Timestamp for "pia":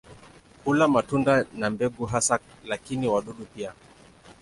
3.45-3.73